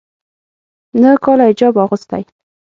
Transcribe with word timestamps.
ا 0.95 0.97
نهه 1.01 1.17
کاله 1.23 1.43
حجاب 1.49 1.73
اغوستی 1.83 2.23